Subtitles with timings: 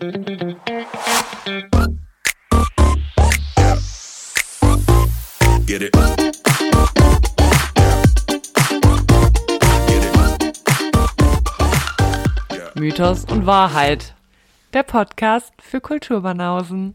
[0.00, 0.12] Get
[5.82, 5.96] it.
[12.76, 14.14] Mythos und Wahrheit.
[14.72, 16.94] Der Podcast für Kulturbanausen.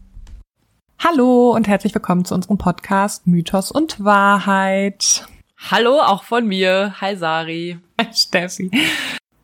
[0.98, 5.26] Hallo und herzlich willkommen zu unserem Podcast Mythos und Wahrheit.
[5.70, 6.94] Hallo auch von mir.
[7.02, 7.78] Hi Sari.
[8.14, 8.70] Steffi.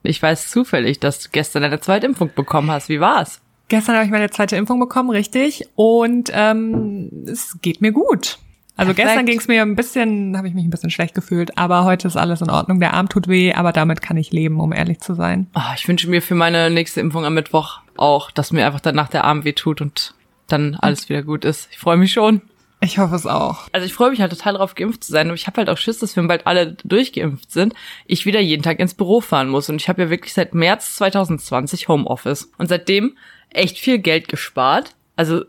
[0.03, 2.89] Ich weiß zufällig, dass du gestern deine zweite Impfung bekommen hast.
[2.89, 3.43] Wie war's?
[3.71, 5.65] Gestern habe ich meine zweite Impfung bekommen, richtig.
[5.77, 8.39] Und ähm, es geht mir gut.
[8.77, 9.09] Also Perfekt.
[9.09, 12.09] gestern ging es mir ein bisschen, habe ich mich ein bisschen schlecht gefühlt, aber heute
[12.09, 12.81] ist alles in Ordnung.
[12.81, 15.47] Der Arm tut weh, aber damit kann ich leben, um ehrlich zu sein.
[15.55, 19.09] Oh, ich wünsche mir für meine nächste Impfung am Mittwoch auch, dass mir einfach danach
[19.09, 20.15] der Arm weh tut und
[20.49, 21.69] dann alles wieder gut ist.
[21.71, 22.43] Ich freue mich schon.
[22.83, 23.69] Ich hoffe es auch.
[23.73, 25.27] Also ich freue mich halt total darauf, geimpft zu sein.
[25.29, 27.75] Aber ich habe halt auch Schiss, dass wenn bald alle durchgeimpft sind,
[28.07, 29.69] ich wieder jeden Tag ins Büro fahren muss.
[29.69, 32.51] Und ich habe ja wirklich seit März 2020 Homeoffice.
[32.57, 33.17] Und seitdem
[33.51, 34.95] echt viel Geld gespart.
[35.15, 35.45] Also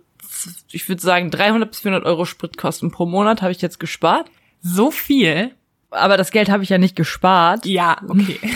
[0.71, 4.29] ich würde sagen 300 bis 400 Euro Spritkosten pro Monat habe ich jetzt gespart.
[4.61, 5.51] So viel?
[5.89, 7.65] Aber das Geld habe ich ja nicht gespart.
[7.65, 8.39] Ja, okay.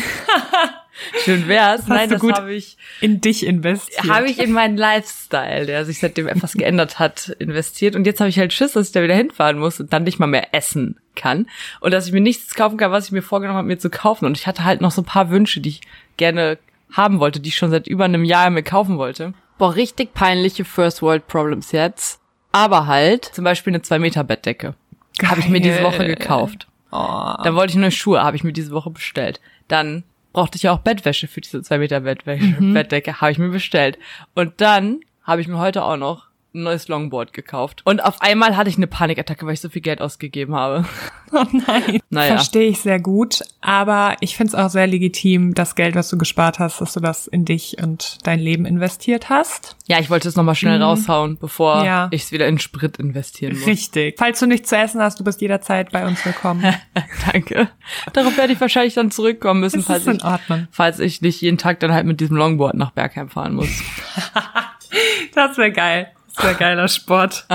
[1.24, 1.82] Schön wär's.
[1.82, 4.08] hast Nein, das gut habe ich, In dich investiert.
[4.10, 7.96] habe ich in meinen Lifestyle, der sich seitdem etwas geändert hat, investiert.
[7.96, 10.20] Und jetzt habe ich halt Schiss, dass ich da wieder hinfahren muss und dann nicht
[10.20, 11.48] mal mehr essen kann.
[11.82, 14.26] Und dass ich mir nichts kaufen kann, was ich mir vorgenommen habe, mir zu kaufen.
[14.26, 15.82] Und ich hatte halt noch so ein paar Wünsche, die ich
[16.18, 16.58] gerne
[16.94, 19.34] haben wollte, die ich schon seit über einem Jahr mir kaufen wollte.
[19.58, 22.20] Boah, richtig peinliche First World Problems jetzt.
[22.52, 24.76] Aber halt, zum Beispiel eine 2-Meter-Bettdecke.
[25.26, 26.68] Habe ich mir diese Woche gekauft.
[26.92, 27.34] Oh.
[27.44, 29.42] Dann wollte ich neue Schuhe, habe ich mir diese Woche bestellt.
[29.68, 30.04] Dann
[30.36, 33.98] brauchte ich ja auch Bettwäsche für diese 2 Meter Bettwäsche, Bettdecke, habe ich mir bestellt.
[34.34, 37.82] Und dann habe ich mir heute auch noch ein neues Longboard gekauft.
[37.86, 40.86] Und auf einmal hatte ich eine Panikattacke, weil ich so viel Geld ausgegeben habe.
[41.32, 42.00] Oh nein.
[42.12, 42.36] Naja.
[42.36, 43.42] Verstehe ich sehr gut.
[43.60, 47.00] Aber ich finde es auch sehr legitim, das Geld, was du gespart hast, dass du
[47.02, 49.76] das in dich und dein Leben investiert hast.
[49.88, 52.08] Ja, ich wollte es nochmal schnell raushauen, bevor Ja.
[52.12, 53.66] ich es wieder in Sprit investieren muss.
[53.68, 54.16] Richtig.
[54.20, 56.64] Falls du nichts zu essen hast, du bist jederzeit bei uns willkommen.
[57.34, 57.70] Danke.
[58.14, 60.68] Darauf werde ich wahrscheinlich dann zurückkommen müssen, Das falls ich, Ordnung.
[60.72, 63.68] falls ich nicht jeden Tag dann halt mit diesem Longboard nach Bergheim fahren muss.
[65.34, 66.12] Das wäre geil.
[66.38, 67.46] Wäre geiler Sport.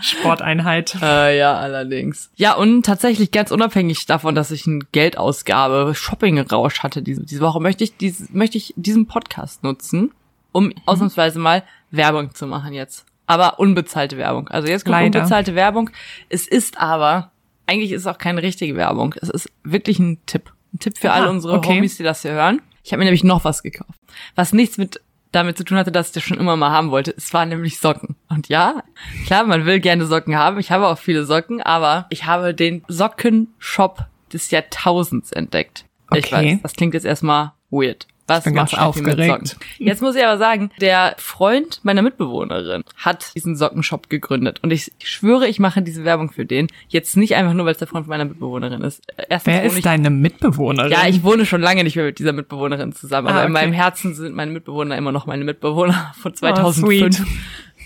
[0.00, 0.96] Sporteinheit.
[1.00, 2.30] Äh, ja, allerdings.
[2.36, 7.60] Ja, und tatsächlich ganz unabhängig davon, dass ich ein Geldausgabe, Shopping-Rausch hatte diese, diese Woche,
[7.60, 10.10] möchte ich, diese, möchte ich diesen Podcast nutzen,
[10.52, 13.06] um ausnahmsweise mal Werbung zu machen jetzt.
[13.26, 14.48] Aber unbezahlte Werbung.
[14.48, 15.20] Also jetzt kommt Leider.
[15.20, 15.90] unbezahlte Werbung.
[16.28, 17.30] Es ist aber,
[17.66, 19.14] eigentlich ist es auch keine richtige Werbung.
[19.20, 20.52] Es ist wirklich ein Tipp.
[20.74, 21.76] Ein Tipp für Aha, alle unsere okay.
[21.76, 22.60] Homies, die das hier hören.
[22.82, 23.98] Ich habe mir nämlich noch was gekauft.
[24.34, 25.00] Was nichts mit
[25.34, 27.14] damit zu tun hatte, dass ich das schon immer mal haben wollte.
[27.16, 28.16] Es waren nämlich Socken.
[28.28, 28.82] Und ja,
[29.26, 30.58] klar, man will gerne Socken haben.
[30.58, 35.84] Ich habe auch viele Socken, aber ich habe den Sockenshop des Jahrtausends entdeckt.
[36.14, 36.54] Ich Okay.
[36.54, 38.06] weiß, das klingt jetzt erstmal weird.
[38.26, 39.48] Was mit aufgeregt.
[39.48, 39.60] Socken?
[39.78, 44.60] Jetzt muss ich aber sagen, der Freund meiner Mitbewohnerin hat diesen Sockenshop gegründet.
[44.62, 46.68] Und ich schwöre, ich mache diese Werbung für den.
[46.88, 49.02] Jetzt nicht einfach nur, weil es der Freund meiner Mitbewohnerin ist.
[49.28, 50.90] Erstens Wer ist ich deine Mitbewohnerin?
[50.90, 53.62] ja, ich wohne schon lange nicht mehr mit dieser Mitbewohnerin zusammen, aber Ah, in okay.
[53.62, 57.16] meinem Herzen sind meine Mitbewohner immer noch meine Mitbewohner von 2005.
[57.16, 57.26] sweet.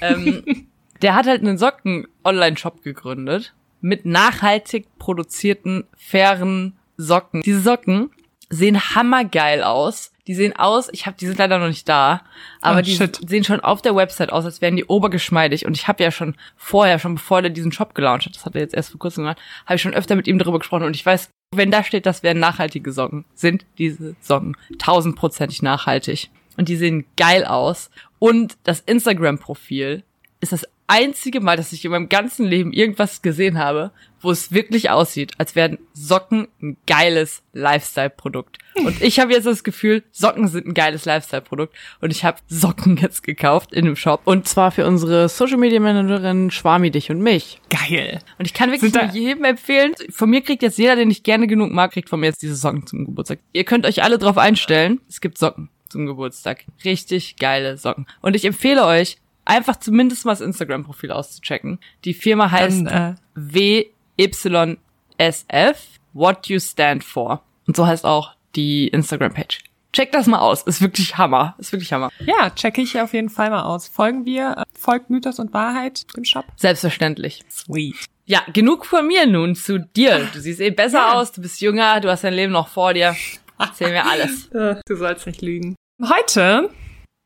[0.01, 0.67] ähm,
[1.03, 7.43] der hat halt einen Socken-Online-Shop gegründet mit nachhaltig produzierten, fairen Socken.
[7.43, 8.11] Diese Socken
[8.51, 10.13] sehen hammergeil aus.
[10.29, 12.21] Die sehen aus, ich habe, die sind leider noch nicht da,
[12.61, 13.19] aber Oh, die shit.
[13.27, 15.65] sehen schon auf der Website aus, als wären die obergeschmeidig.
[15.67, 18.55] Und ich habe ja schon vorher, schon bevor der diesen Shop gelauncht hat, das hat
[18.55, 20.85] er jetzt erst vor kurzem gemacht, habe ich schon öfter mit ihm darüber gesprochen.
[20.85, 26.29] Und ich weiß, wenn da steht, das wären nachhaltige Socken, sind diese Socken tausendprozentig nachhaltig.
[26.59, 27.89] Und die sehen geil aus.
[28.19, 30.03] Und das Instagram-Profil
[30.41, 34.53] ist das einzige Mal, dass ich in meinem ganzen Leben irgendwas gesehen habe, wo es
[34.53, 38.59] wirklich aussieht, als wären Socken ein geiles Lifestyle-Produkt.
[38.75, 41.77] Und ich habe jetzt das Gefühl, Socken sind ein geiles Lifestyle-Produkt.
[42.01, 44.23] Und ich habe Socken jetzt gekauft in dem Shop.
[44.25, 47.61] Und zwar für unsere Social-Media-Managerin Schwami, dich und mich.
[47.71, 48.19] Geil.
[48.39, 51.47] Und ich kann wirklich nur jedem empfehlen, von mir kriegt jetzt jeder, den ich gerne
[51.47, 53.39] genug mag, kriegt von mir jetzt diese Socken zum Geburtstag.
[53.53, 56.65] Ihr könnt euch alle drauf einstellen, es gibt Socken zum Geburtstag.
[56.85, 58.07] Richtig geile Socken.
[58.21, 61.79] Und ich empfehle euch, einfach zumindest mal das Instagram-Profil auszuchecken.
[62.05, 63.87] Die Firma heißt Dann, äh,
[64.19, 65.79] WYSF,
[66.13, 67.43] What You Stand For.
[67.67, 69.61] Und so heißt auch die Instagram-Page.
[69.93, 72.11] Checkt das mal aus, ist wirklich Hammer, ist wirklich Hammer.
[72.21, 73.89] ja, checke ich auf jeden Fall mal aus.
[73.89, 76.45] Folgen wir, äh, folgt Mythos und Wahrheit dem Shop.
[76.57, 77.41] Selbstverständlich.
[77.51, 77.97] Sweet.
[78.27, 80.29] Ja, genug von mir nun zu dir.
[80.35, 81.13] Du siehst eh besser Ja.
[81.15, 83.17] aus, du bist jünger, du hast dein Leben noch vor dir.
[83.59, 84.51] Erzähl mir alles.
[84.87, 85.75] Du sollst nicht lügen.
[86.03, 86.71] Heute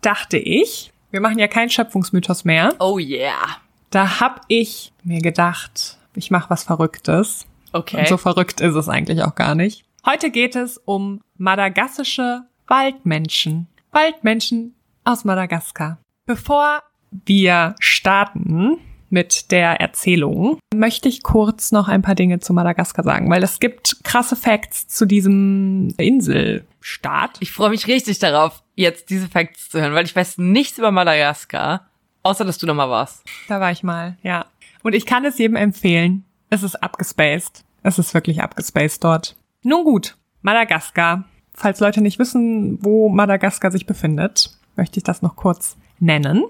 [0.00, 2.74] dachte ich, wir machen ja keinen Schöpfungsmythos mehr.
[2.80, 3.58] Oh yeah.
[3.90, 7.46] Da hab ich mir gedacht, ich mache was Verrücktes.
[7.72, 8.00] Okay.
[8.00, 9.84] Und so verrückt ist es eigentlich auch gar nicht.
[10.04, 13.68] Heute geht es um madagassische Waldmenschen.
[13.92, 14.74] Waldmenschen
[15.04, 15.98] aus Madagaskar.
[16.26, 18.78] Bevor wir starten
[19.12, 23.60] mit der Erzählung, möchte ich kurz noch ein paar Dinge zu Madagaskar sagen, weil es
[23.60, 27.36] gibt krasse Facts zu diesem Inselstaat.
[27.40, 30.90] Ich freue mich richtig darauf, jetzt diese Facts zu hören, weil ich weiß nichts über
[30.90, 31.86] Madagaskar,
[32.22, 33.22] außer dass du da mal warst.
[33.48, 34.46] Da war ich mal, ja.
[34.82, 36.24] Und ich kann es jedem empfehlen.
[36.48, 37.64] Es ist abgespaced.
[37.82, 39.36] Es ist wirklich abgespaced dort.
[39.62, 41.24] Nun gut, Madagaskar.
[41.54, 46.44] Falls Leute nicht wissen, wo Madagaskar sich befindet, möchte ich das noch kurz nennen.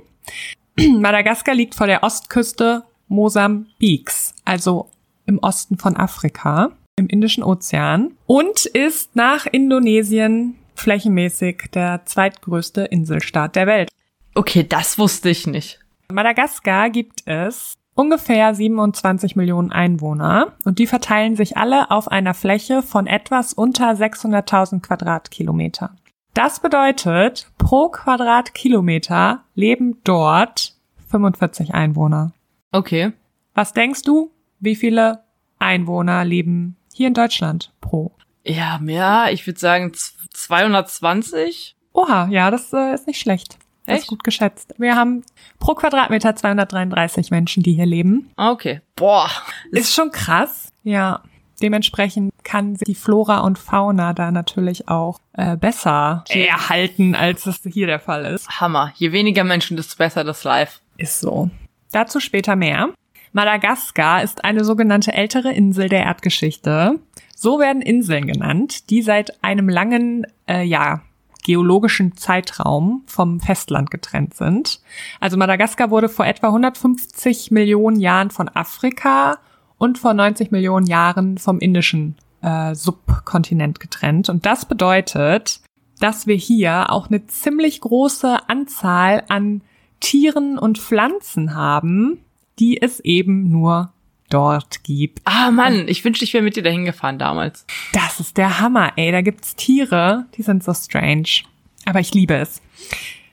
[1.01, 4.91] Madagaskar liegt vor der Ostküste Mosambiks, also
[5.27, 13.57] im Osten von Afrika, im Indischen Ozean und ist nach Indonesien flächenmäßig der zweitgrößte Inselstaat
[13.57, 13.91] der Welt.
[14.35, 15.79] Okay, das wusste ich nicht.
[16.11, 22.83] Madagaskar gibt es ungefähr 27 Millionen Einwohner und die verteilen sich alle auf einer Fläche
[22.83, 25.95] von etwas unter 600.000 Quadratkilometer.
[26.35, 30.75] Das bedeutet, pro Quadratkilometer leben dort
[31.11, 32.33] 45 Einwohner.
[32.73, 33.13] Okay.
[33.55, 34.31] Was denkst du,
[34.61, 35.23] wie viele
[35.59, 38.13] Einwohner leben hier in Deutschland pro?
[38.45, 39.93] Ja, mehr, ich würde sagen
[40.33, 41.77] 220.
[41.93, 43.59] Oha, ja, das äh, ist nicht schlecht.
[43.85, 44.03] Das Echt?
[44.05, 44.75] ist gut geschätzt.
[44.79, 45.25] Wir haben
[45.59, 48.31] pro Quadratmeter 233 Menschen, die hier leben.
[48.37, 48.81] Ah, Okay.
[48.97, 49.29] Boah.
[49.71, 50.69] Ist schon krass.
[50.83, 51.23] Ja.
[51.63, 57.61] Dementsprechend kann sich die Flora und Fauna da natürlich auch äh, besser erhalten, als es
[57.65, 58.61] hier der Fall ist.
[58.61, 58.93] Hammer.
[58.97, 60.81] Je weniger Menschen, desto besser das Live.
[60.97, 61.51] Ist so.
[61.93, 62.91] Dazu später mehr.
[63.33, 66.99] Madagaskar ist eine sogenannte ältere Insel der Erdgeschichte.
[67.35, 71.03] So werden Inseln genannt, die seit einem langen, äh, ja,
[71.45, 74.81] geologischen Zeitraum vom Festland getrennt sind.
[75.19, 79.39] Also Madagaskar wurde vor etwa 150 Millionen Jahren von Afrika
[79.83, 84.29] und vor 90 Millionen Jahren vom indischen äh, Subkontinent getrennt.
[84.29, 85.61] Und das bedeutet,
[85.99, 89.63] dass wir hier auch eine ziemlich große Anzahl an
[89.99, 92.21] Tieren und Pflanzen haben,
[92.61, 93.93] die es eben nur
[94.31, 95.21] dort gibt.
[95.25, 97.67] Ah, Mann, ich wünschte, ich wäre mit dir dahin gefahren damals.
[97.93, 99.11] Das ist der Hammer, ey.
[99.11, 101.43] Da gibt's Tiere, die sind so strange.
[101.87, 102.63] Aber ich liebe es.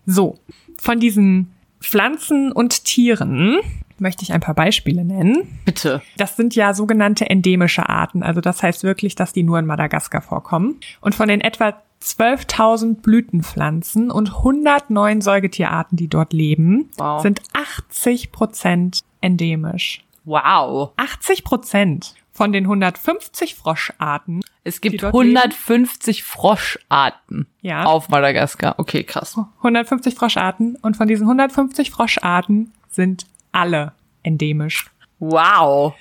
[0.08, 0.40] So,
[0.80, 3.60] von diesen Pflanzen und Tieren
[4.02, 5.60] möchte ich ein paar Beispiele nennen.
[5.66, 6.02] Bitte.
[6.18, 8.24] Das sind ja sogenannte endemische Arten.
[8.24, 10.80] Also das heißt wirklich, dass die nur in Madagaskar vorkommen.
[11.02, 17.22] Und von den etwa 12.000 Blütenpflanzen und 109 Säugetierarten, die dort leben, Wow.
[17.22, 20.02] sind 80 Prozent endemisch.
[20.26, 20.92] Wow.
[20.98, 27.84] 80 Prozent von den 150 Froscharten Es gibt dort 150 Froscharten Ja.
[27.84, 28.76] auf Madagaskar.
[28.78, 29.38] Okay, krass.
[29.58, 33.94] 150 Froscharten und von diesen 150 Froscharten sind alle
[34.24, 34.86] endemisch.
[35.20, 35.94] Wow.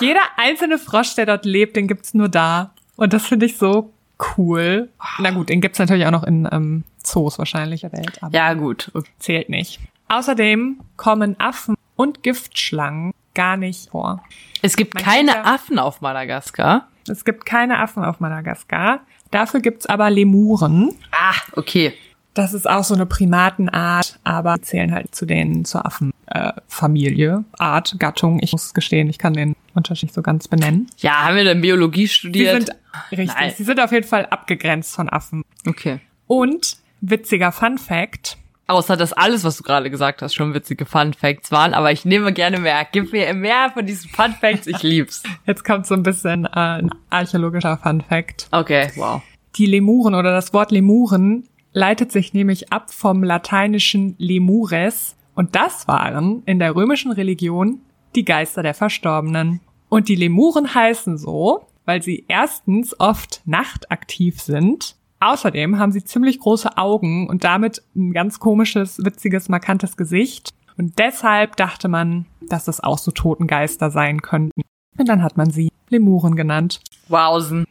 [0.00, 2.70] Jeder einzelne Frosch, der dort lebt, den gibt's nur da.
[2.96, 3.92] Und das finde ich so
[4.36, 4.88] cool.
[5.18, 8.54] Na gut, den gibt's natürlich auch noch in ähm, Zoos wahrscheinlich der Welt, aber Ja,
[8.54, 8.90] gut.
[9.18, 9.80] zählt nicht.
[10.08, 14.22] Außerdem kommen Affen und Giftschlangen gar nicht vor.
[14.62, 16.88] Es gibt Man keine ja- Affen auf Madagaskar.
[17.08, 19.00] Es gibt keine Affen auf Madagaskar.
[19.30, 20.94] Dafür gibt's aber Lemuren.
[21.10, 21.94] Ah, okay.
[22.34, 27.96] Das ist auch so eine Primatenart, aber zählen halt zu den zur Affenfamilie, äh, Art,
[27.98, 28.40] Gattung.
[28.42, 30.88] Ich muss gestehen, ich kann den Unterschied nicht so ganz benennen.
[30.98, 32.66] Ja, haben wir denn Biologie Sie studiert?
[32.66, 32.76] sind
[33.10, 33.52] richtig, Nein.
[33.56, 35.42] sie sind auf jeden Fall abgegrenzt von Affen.
[35.66, 36.00] okay.
[36.26, 41.12] Und witziger Fun Fact: Außer, dass alles, was du gerade gesagt hast, schon witzige Fun
[41.12, 42.86] Facts waren, aber ich nehme gerne mehr.
[42.90, 45.22] Gib mir mehr von diesen Fun Facts, ich lieb's.
[45.46, 46.48] Jetzt kommt so ein bisschen äh,
[46.80, 48.48] ein archäologischer Fun Fact.
[48.52, 49.20] Okay, wow.
[49.56, 55.88] Die Lemuren oder das Wort Lemuren leitet sich nämlich ab vom lateinischen Lemures und das
[55.88, 57.80] waren in der römischen Religion
[58.14, 59.60] die Geister der Verstorbenen.
[59.88, 64.96] Und die Lemuren heißen so, weil sie erstens oft nachtaktiv sind.
[65.20, 70.50] Außerdem haben sie ziemlich große Augen und damit ein ganz komisches, witziges, markantes Gesicht.
[70.76, 74.62] Und deshalb dachte man, dass es auch so Totengeister sein könnten.
[74.98, 76.80] Und dann hat man sie Lemuren genannt.
[77.08, 77.66] Wowsen.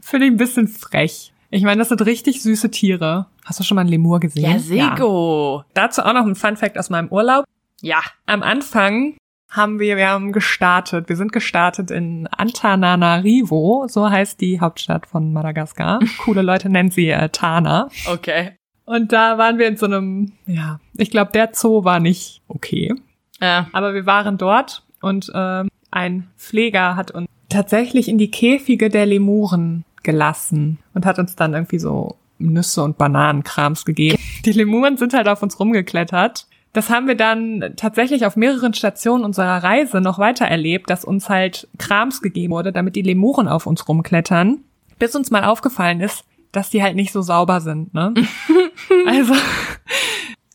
[0.00, 1.29] Finde ich ein bisschen frech.
[1.50, 3.26] Ich meine, das sind richtig süße Tiere.
[3.44, 4.44] Hast du schon mal einen Lemur gesehen?
[4.44, 5.64] Ja, Sego.
[5.74, 7.44] Dazu auch noch ein Fun Fact aus meinem Urlaub.
[7.82, 8.00] Ja.
[8.26, 9.16] Am Anfang
[9.48, 11.08] haben wir, wir haben gestartet.
[11.08, 15.98] Wir sind gestartet in Antananarivo, so heißt die Hauptstadt von Madagaskar.
[16.18, 17.88] Coole Leute nennen sie äh, Tana.
[18.06, 18.52] Okay.
[18.84, 22.94] Und da waren wir in so einem, ja, ich glaube, der Zoo war nicht okay.
[23.40, 23.68] Ja.
[23.72, 29.06] Aber wir waren dort und ähm, ein Pfleger hat uns tatsächlich in die Käfige der
[29.06, 34.18] Lemuren gelassen und hat uns dann irgendwie so Nüsse und Bananenkrams gegeben.
[34.44, 36.46] Die Lemuren sind halt auf uns rumgeklettert.
[36.72, 41.28] Das haben wir dann tatsächlich auf mehreren Stationen unserer Reise noch weiter erlebt, dass uns
[41.28, 44.58] halt Krams gegeben wurde, damit die Lemuren auf uns rumklettern,
[44.98, 48.14] bis uns mal aufgefallen ist, dass die halt nicht so sauber sind, ne?
[49.06, 49.34] also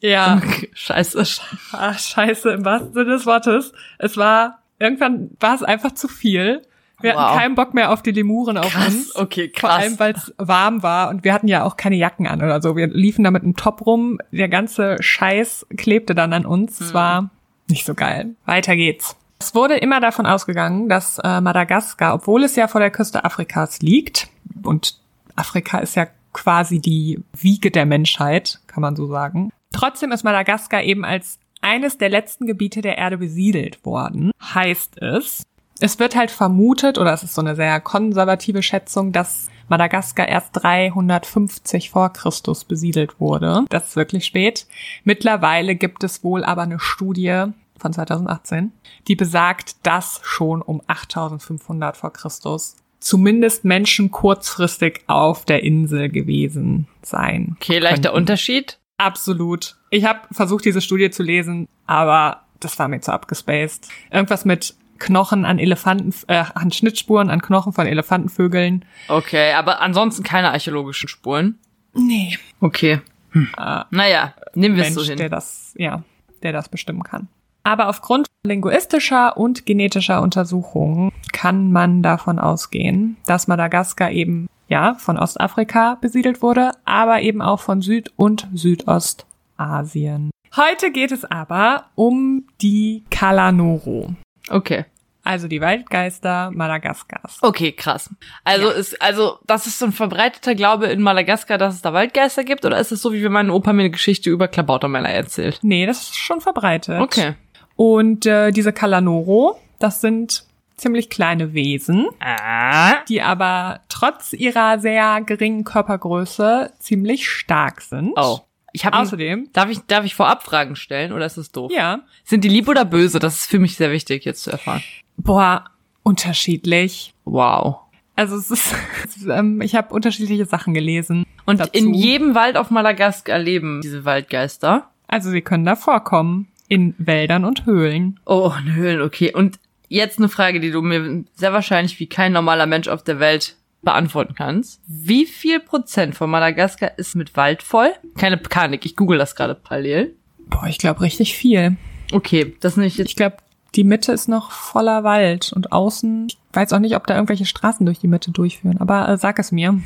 [0.05, 0.41] Ja.
[0.73, 1.23] Scheiße.
[1.71, 3.73] Ach, scheiße, im wahrsten Sinne des Wortes.
[3.97, 6.61] Es war, irgendwann war es einfach zu viel.
[7.01, 7.19] Wir Wow.
[7.19, 9.15] hatten keinen Bock mehr auf die Lemuren auf Krass, uns.
[9.15, 9.83] okay, Vor krass.
[9.83, 12.75] allem, weil es warm war und wir hatten ja auch keine Jacken an oder so.
[12.75, 14.19] Wir liefen da mit einem Top rum.
[14.31, 16.79] Der ganze Scheiß klebte dann an uns.
[16.79, 16.85] Hm.
[16.87, 17.29] Es war
[17.69, 18.35] nicht so geil.
[18.45, 19.15] Weiter geht's.
[19.39, 23.81] Es wurde immer davon ausgegangen, dass äh, Madagaskar, obwohl es ja vor der Küste Afrikas
[23.81, 24.29] liegt,
[24.63, 24.97] und
[25.35, 29.51] Afrika ist ja quasi die Wiege der Menschheit, kann man so sagen.
[29.73, 34.31] Trotzdem ist Madagaskar eben als eines der letzten Gebiete der Erde besiedelt worden.
[34.53, 35.43] Heißt es,
[35.79, 40.51] es wird halt vermutet, oder es ist so eine sehr konservative Schätzung, dass Madagaskar erst
[40.53, 43.65] 350 vor Christus besiedelt wurde.
[43.69, 44.67] Das ist wirklich spät.
[45.03, 47.45] Mittlerweile gibt es wohl aber eine Studie
[47.77, 48.71] von 2018,
[49.07, 56.87] die besagt, dass schon um 8500 vor Christus zumindest Menschen kurzfristig auf der Insel gewesen
[57.03, 57.55] sein.
[57.59, 58.17] Okay, leichter könnten.
[58.17, 58.79] Unterschied.
[58.97, 59.75] Absolut.
[59.91, 63.89] Ich habe versucht, diese Studie zu lesen, aber das war mir zu abgespaced.
[64.09, 68.85] Irgendwas mit Knochen an Elefanten, äh, an Schnittspuren, an Knochen von Elefantenvögeln.
[69.07, 71.59] Okay, aber ansonsten keine archäologischen Spuren.
[71.93, 72.37] Nee.
[72.61, 73.01] Okay.
[73.33, 75.17] Äh, Naja, nehmen wir es so hin.
[75.17, 76.03] der das, ja,
[76.43, 77.27] der das bestimmen kann.
[77.63, 85.17] Aber aufgrund linguistischer und genetischer Untersuchungen kann man davon ausgehen, dass Madagaskar eben, ja, von
[85.17, 90.31] Ostafrika besiedelt wurde, aber eben auch von Süd- und Südostasien.
[90.55, 94.13] Heute geht es aber um die Kalanoro,
[94.49, 94.85] Okay.
[95.23, 97.39] also die Waldgeister Madagaskars.
[97.41, 98.09] Okay, krass.
[98.43, 102.43] Also ist, also, das ist so ein verbreiteter Glaube in Madagaskar, dass es da Waldgeister
[102.43, 105.59] gibt, oder ist es so, wie wenn mein Opa mir eine Geschichte über Klabautermänner erzählt?
[105.63, 107.01] Nee, das ist schon verbreitet.
[107.01, 107.33] Okay.
[107.75, 110.45] Und äh, diese Kalanoro, das sind
[110.77, 112.97] ziemlich kleine Wesen, Ah.
[113.09, 118.13] die aber trotz ihrer sehr geringen Körpergröße ziemlich stark sind.
[118.17, 118.39] Oh.
[118.75, 121.71] Ich habe Außerdem, Darf ich, darf ich vorab Fragen stellen oder ist es doof?
[121.73, 123.19] ja, Sind die lieb oder böse?
[123.19, 124.83] Das ist für mich sehr wichtig jetzt zu erfahren.
[125.17, 125.65] boah,
[126.03, 127.13] unterschiedlich.
[127.25, 127.77] Wow.
[128.15, 128.73] Also es ist,
[129.29, 131.25] ähm, ich habe unterschiedliche Sachen gelesen.
[131.45, 131.71] Und dazu.
[131.73, 134.89] in jedem Wald auf Madagaskar leben diese Waldgeister.
[135.07, 136.47] Also sie können da vorkommen.
[136.67, 138.19] In Wäldern und Höhlen.
[138.25, 139.31] Oh, in Höhlen, okay.
[139.33, 143.19] Und jetzt eine Frage, die du mir sehr wahrscheinlich wie kein normaler Mensch auf der
[143.19, 143.55] Welt
[143.85, 144.81] beantworten kannst.
[144.87, 147.93] Wie viel Prozent von Madagaskar ist mit Wald voll?
[148.17, 150.15] Keine Panik, ich google das gerade parallel.
[150.47, 151.77] Boah, ich glaube richtig viel.
[152.11, 153.09] Okay, das nicht jetzt.
[153.09, 153.37] Ich glaube,
[153.75, 157.45] die Mitte ist noch voller Wald und außen, ich weiß auch nicht, ob da irgendwelche
[157.45, 159.79] Straßen durch die Mitte durchführen, aber äh, sag es mir.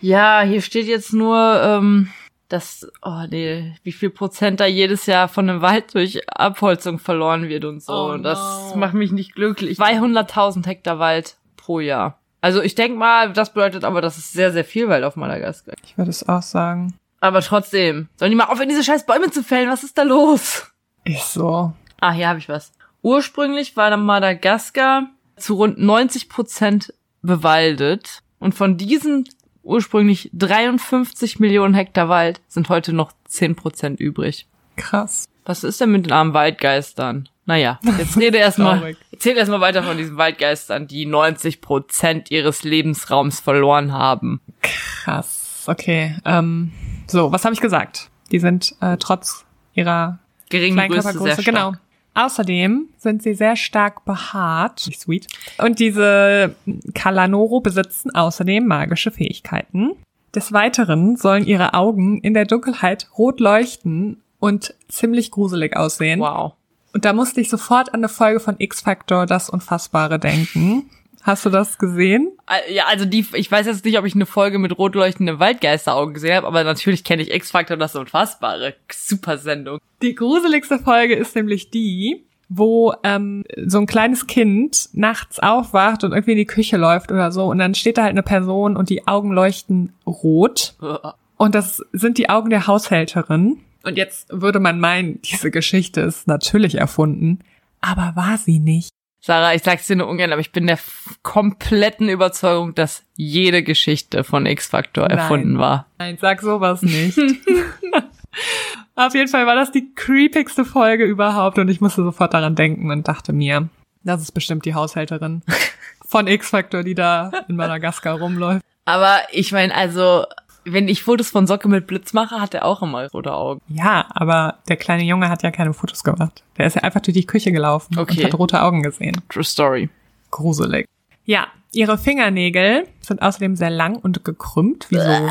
[0.00, 2.08] Ja, hier steht jetzt nur, ähm,
[2.48, 7.48] dass, oh nee, wie viel Prozent da jedes Jahr von dem Wald durch Abholzung verloren
[7.48, 7.92] wird und so.
[7.92, 8.38] Oh Und das
[8.70, 8.76] no.
[8.76, 9.78] macht mich nicht glücklich.
[9.78, 12.18] 200.000 Hektar Wald pro Jahr.
[12.42, 15.74] Also ich denk mal, das bedeutet aber, das ist sehr, sehr viel Wald auf Madagaskar.
[15.84, 16.92] Ich würde es auch sagen.
[17.20, 19.70] Aber trotzdem, sollen die mal aufhören, diese scheiß Bäume zu fällen?
[19.70, 20.66] Was ist da los?
[21.04, 21.72] Ist so.
[22.00, 22.72] Ah, hier habe ich was.
[23.00, 28.22] Ursprünglich war Madagaskar zu rund 90 Prozent bewaldet.
[28.40, 29.28] Und von diesen
[29.62, 34.48] ursprünglich 53 Millionen Hektar Wald sind heute noch 10 Prozent übrig.
[34.76, 35.28] Krass.
[35.44, 37.28] Was ist denn mit den armen Waldgeistern?
[37.44, 43.40] Naja, jetzt rede erstmal, erzähl erstmal weiter von diesen Waldgeistern, die 90 Prozent ihres Lebensraums
[43.40, 44.40] verloren haben.
[44.62, 45.64] Krass.
[45.66, 46.16] Okay.
[46.24, 46.72] Ähm,
[47.08, 48.10] so, was habe ich gesagt?
[48.30, 49.44] Die sind äh, trotz
[49.74, 50.18] ihrer
[50.50, 51.54] Geringe kleinen Größe, sehr Körpergröße, stark.
[51.54, 51.72] genau.
[52.14, 54.80] Außerdem sind sie sehr stark behaart.
[54.80, 55.26] Sweet.
[55.58, 56.54] Und diese
[56.94, 59.92] Kalanoro besitzen außerdem magische Fähigkeiten.
[60.34, 66.20] Des Weiteren sollen ihre Augen in der Dunkelheit rot leuchten und ziemlich gruselig aussehen.
[66.20, 66.54] Wow.
[66.92, 70.90] Und da musste ich sofort an eine Folge von X-Factor Das Unfassbare denken.
[71.22, 72.32] Hast du das gesehen?
[72.68, 76.14] Ja, also die, ich weiß jetzt nicht, ob ich eine Folge mit rot leuchtenden Waldgeisteraugen
[76.14, 78.74] gesehen habe, aber natürlich kenne ich X-Factor das Unfassbare.
[78.90, 79.78] Super Sendung.
[80.02, 86.10] Die gruseligste Folge ist nämlich die, wo ähm, so ein kleines Kind nachts aufwacht und
[86.10, 88.90] irgendwie in die Küche läuft oder so und dann steht da halt eine Person und
[88.90, 90.74] die Augen leuchten rot
[91.36, 93.60] und das sind die Augen der Haushälterin.
[93.84, 97.40] Und jetzt würde man meinen, diese Geschichte ist natürlich erfunden,
[97.80, 98.90] aber war sie nicht.
[99.24, 100.80] Sarah, ich sag's dir nur ungern, aber ich bin der
[101.22, 105.86] kompletten Überzeugung, dass jede Geschichte von X-Factor erfunden war.
[105.98, 107.16] Nein, sag sowas nicht.
[108.96, 112.90] Auf jeden Fall war das die creepigste Folge überhaupt und ich musste sofort daran denken
[112.90, 113.68] und dachte mir,
[114.02, 115.42] das ist bestimmt die Haushälterin
[116.04, 118.64] von X-Factor, die da in Madagaskar rumläuft.
[118.84, 120.26] Aber ich meine, also,
[120.64, 123.60] wenn ich Fotos von Socke mit Blitz mache, hat er auch immer rote Augen.
[123.68, 126.42] Ja, aber der kleine Junge hat ja keine Fotos gemacht.
[126.58, 128.18] Der ist ja einfach durch die Küche gelaufen Okay.
[128.18, 129.20] und hat rote Augen gesehen.
[129.28, 129.88] True Story.
[130.30, 130.86] Gruselig.
[131.24, 135.28] Ja, ihre Fingernägel sind außerdem sehr lang und gekrümmt, wie so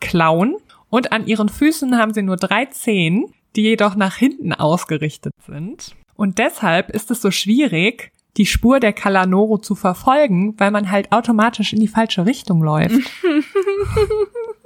[0.00, 0.56] Klauen.
[0.88, 5.94] Und an ihren Füßen haben sie nur drei Zehen, die jedoch nach hinten ausgerichtet sind.
[6.16, 11.10] Und deshalb ist es so schwierig, die Spur der Kalanoro zu verfolgen, weil man halt
[11.12, 12.94] automatisch in die falsche Richtung läuft.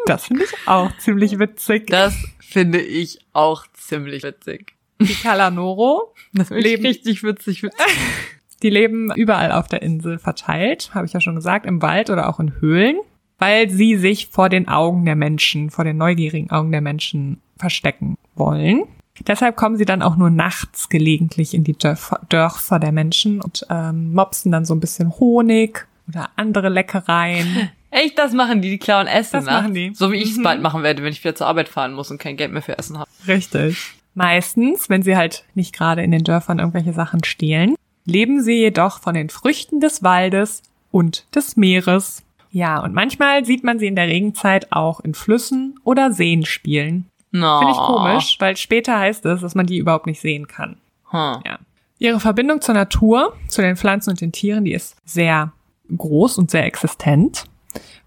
[0.06, 1.86] das finde ich auch ziemlich witzig.
[1.88, 4.74] Das finde ich auch ziemlich witzig.
[5.00, 7.62] Die Kalanoro Das finde ich Leben- richtig witzig.
[7.62, 7.80] witzig.
[8.62, 12.28] Die leben überall auf der Insel verteilt, habe ich ja schon gesagt, im Wald oder
[12.30, 12.96] auch in Höhlen,
[13.38, 18.16] weil sie sich vor den Augen der Menschen, vor den neugierigen Augen der Menschen verstecken
[18.34, 18.84] wollen.
[19.26, 23.66] Deshalb kommen sie dann auch nur nachts gelegentlich in die Dörfer, Dörfer der Menschen und
[23.70, 27.70] ähm, mopsen dann so ein bisschen Honig oder andere Leckereien.
[27.90, 29.32] Echt, das machen die, die klauen Essen.
[29.36, 29.62] Das nachts.
[29.62, 29.92] machen die.
[29.94, 30.42] So wie ich es Mhm.
[30.42, 32.76] bald machen werde, wenn ich wieder zur Arbeit fahren muss und kein Geld mehr für
[32.76, 33.08] Essen habe.
[33.28, 33.92] Richtig.
[34.14, 39.00] Meistens, wenn sie halt nicht gerade in den Dörfern irgendwelche Sachen stehlen, leben sie jedoch
[39.00, 42.22] von den Früchten des Waldes und des Meeres.
[42.50, 47.06] Ja, und manchmal sieht man sie in der Regenzeit auch in Flüssen oder Seen spielen.
[47.32, 47.58] No.
[47.58, 50.76] Finde ich komisch, weil später heißt es, dass man die überhaupt nicht sehen kann.
[51.10, 51.40] Hm.
[51.44, 51.58] Ja.
[51.98, 55.52] Ihre Verbindung zur Natur, zu den Pflanzen und den Tieren, die ist sehr
[55.94, 57.44] groß und sehr existent.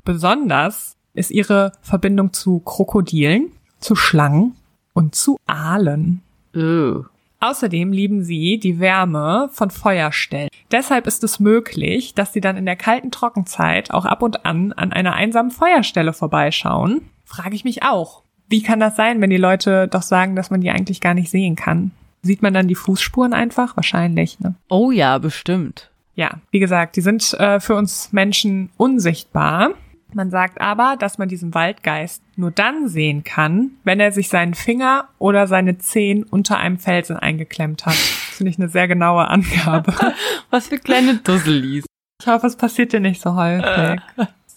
[0.03, 4.55] Besonders ist ihre Verbindung zu Krokodilen, zu Schlangen
[4.93, 6.21] und zu Aalen.
[6.55, 7.03] Uh.
[7.39, 10.49] Außerdem lieben sie die Wärme von Feuerstellen.
[10.71, 14.73] Deshalb ist es möglich, dass sie dann in der kalten Trockenzeit auch ab und an
[14.73, 17.01] an einer einsamen Feuerstelle vorbeischauen.
[17.25, 18.23] Frage ich mich auch.
[18.49, 21.29] Wie kann das sein, wenn die Leute doch sagen, dass man die eigentlich gar nicht
[21.29, 21.91] sehen kann?
[22.21, 23.75] Sieht man dann die Fußspuren einfach?
[23.77, 24.55] Wahrscheinlich, ne?
[24.69, 25.91] Oh ja, bestimmt.
[26.17, 29.69] Ja, wie gesagt, die sind äh, für uns Menschen unsichtbar.
[30.13, 34.53] Man sagt aber, dass man diesen Waldgeist nur dann sehen kann, wenn er sich seinen
[34.55, 37.93] Finger oder seine Zehen unter einem Felsen eingeklemmt hat.
[37.93, 39.93] Das finde ich eine sehr genaue Angabe.
[40.49, 41.85] Was für kleine Dusselis.
[42.19, 44.01] Ich hoffe, es passiert dir nicht so häufig.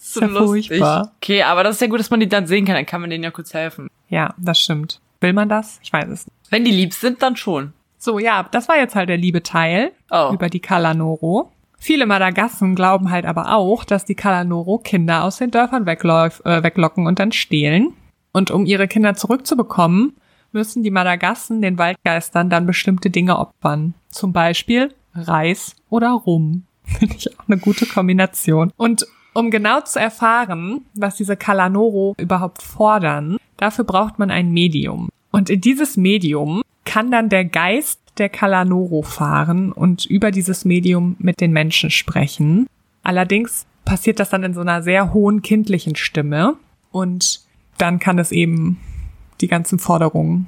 [0.00, 1.12] So ja furchtbar.
[1.16, 2.74] Okay, aber das ist ja gut, dass man die dann sehen kann.
[2.74, 3.88] Dann kann man denen ja kurz helfen.
[4.08, 5.00] Ja, das stimmt.
[5.20, 5.78] Will man das?
[5.82, 6.36] Ich weiß es nicht.
[6.50, 7.74] Wenn die lieb sind, dann schon.
[7.98, 10.30] So, ja, das war jetzt halt der liebe Teil Oh.
[10.32, 11.52] über die Kalanoro.
[11.82, 16.62] Viele Madagassen glauben halt aber auch, dass die Kalanoro Kinder aus den Dörfern wegläuf, äh,
[16.62, 17.94] weglocken und dann stehlen.
[18.32, 20.12] Und um ihre Kinder zurückzubekommen,
[20.52, 23.94] müssen die Madagassen den Waldgeistern dann bestimmte Dinge opfern.
[24.10, 26.64] Zum Beispiel Reis oder Rum.
[26.84, 28.72] Finde ich auch eine gute Kombination.
[28.76, 35.08] Und um genau zu erfahren, was diese Kalanoro überhaupt fordern, dafür braucht man ein Medium.
[35.30, 41.16] Und in dieses Medium kann dann der Geist der Kalanoro fahren und über dieses Medium
[41.18, 42.66] mit den Menschen sprechen.
[43.02, 46.54] Allerdings passiert das dann in so einer sehr hohen kindlichen Stimme
[46.92, 47.40] und
[47.78, 48.78] dann kann es eben
[49.40, 50.46] die ganzen Forderungen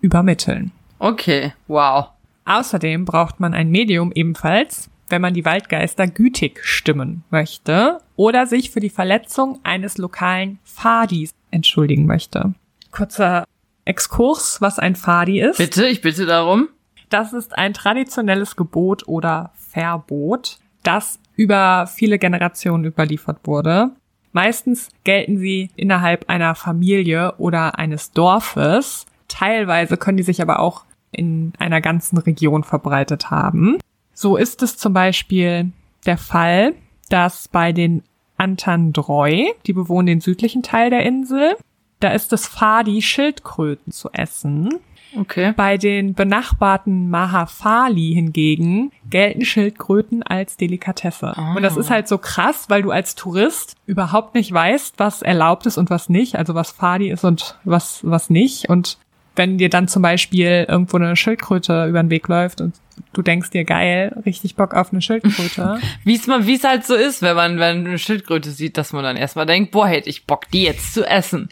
[0.00, 0.72] übermitteln.
[0.98, 2.08] Okay, wow.
[2.46, 8.70] Außerdem braucht man ein Medium ebenfalls, wenn man die Waldgeister gütig stimmen möchte oder sich
[8.70, 12.54] für die Verletzung eines lokalen Fadis entschuldigen möchte.
[12.90, 13.44] Kurzer
[13.84, 15.58] Exkurs, was ein Fadi ist.
[15.58, 16.68] Bitte, ich bitte darum.
[17.10, 23.90] Das ist ein traditionelles Gebot oder Verbot, das über viele Generationen überliefert wurde.
[24.32, 29.06] Meistens gelten sie innerhalb einer Familie oder eines Dorfes.
[29.26, 33.78] Teilweise können die sich aber auch in einer ganzen Region verbreitet haben.
[34.14, 35.72] So ist es zum Beispiel
[36.06, 36.74] der Fall,
[37.08, 38.04] dass bei den
[38.36, 41.56] Antandroi, die bewohnen den südlichen Teil der Insel,
[41.98, 44.70] da ist es Fadi, Schildkröten zu essen.
[45.16, 45.52] Okay.
[45.56, 51.36] Bei den benachbarten Mahafali hingegen gelten Schildkröten als Delikatesse.
[51.36, 51.54] Ah.
[51.54, 55.66] Und das ist halt so krass, weil du als Tourist überhaupt nicht weißt, was erlaubt
[55.66, 58.68] ist und was nicht, also was Fadi ist und was, was nicht.
[58.68, 58.98] Und
[59.36, 62.74] wenn dir dann zum Beispiel irgendwo eine Schildkröte über den Weg läuft und
[63.12, 65.80] du denkst dir, geil, richtig Bock auf eine Schildkröte.
[66.04, 68.92] Wie es mal, wie es halt so ist, wenn man, wenn eine Schildkröte sieht, dass
[68.92, 71.48] man dann erstmal denkt, boah, hätte ich Bock, die jetzt zu essen.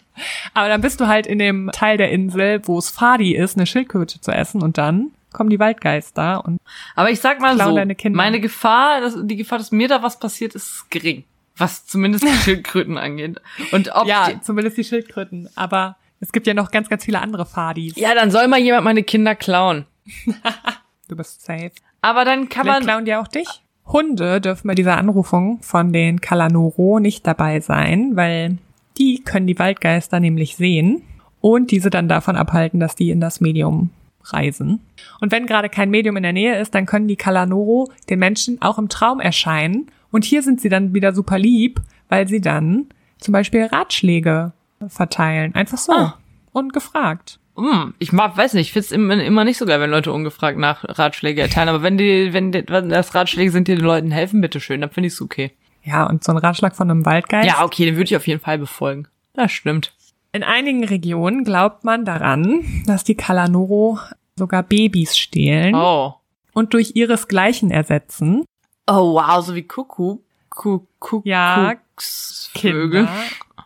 [0.53, 3.65] Aber dann bist du halt in dem Teil der Insel, wo es Fadi ist, eine
[3.65, 6.59] Schildkröte zu essen und dann kommen die Waldgeister und
[6.95, 10.55] Aber ich sag mal so, meine Gefahr, dass, die Gefahr, dass mir da was passiert,
[10.55, 11.23] ist gering.
[11.55, 13.39] Was zumindest die Schildkröten angeht.
[13.71, 15.49] Und ob Ja, zumindest die Schildkröten.
[15.55, 17.95] Aber es gibt ja noch ganz, ganz viele andere Fadis.
[17.95, 19.85] ja, dann soll mal jemand meine Kinder klauen.
[21.07, 21.71] Du bist safe.
[22.01, 23.47] Aber dann kann Vielleicht man, klauen die auch dich.
[23.87, 28.59] Hunde dürfen bei dieser Anrufung von den Kalanoro nicht dabei sein, weil
[28.99, 31.01] die können die Waldgeister nämlich sehen
[31.41, 33.89] und diese dann davon abhalten, dass die in das Medium
[34.25, 34.81] reisen.
[35.19, 38.61] Und wenn gerade kein Medium in der Nähe ist, dann können die Kalanoro den Menschen
[38.61, 39.89] auch im Traum erscheinen.
[40.11, 42.85] Und hier sind sie dann wieder super lieb, weil sie dann
[43.17, 44.51] zum Beispiel Ratschläge
[44.87, 45.53] verteilen.
[45.55, 45.91] Einfach so.
[45.93, 46.17] Ah.
[46.51, 47.39] Ungefragt.
[47.55, 50.57] hm, ich mag, weiß nicht, ich find's immer, immer nicht so geil, wenn Leute ungefragt
[50.57, 51.69] nach Ratschläge erteilen.
[51.69, 54.89] Aber wenn die, wenn, die, wenn das Ratschläge sind, die den Leuten helfen, bitteschön, dann
[54.89, 55.51] finde ich's okay.
[55.83, 57.47] Ja, und so ein Ratschlag von einem Waldgeist.
[57.47, 59.07] Ja, okay, den würde ich auf jeden Fall befolgen.
[59.33, 59.93] Das stimmt.
[60.31, 63.97] In einigen Regionen glaubt man daran, dass die Kalanoro
[64.35, 66.15] sogar Babys stehlen Oh.
[66.53, 68.43] und durch ihresgleichen ersetzen.
[68.87, 70.21] Oh, wow, so wie Kuckuck.
[70.49, 71.25] Kuckuck.
[71.25, 71.75] Ja,
[72.55, 73.07] Vögel.